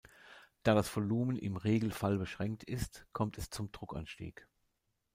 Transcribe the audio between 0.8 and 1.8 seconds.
Volumen im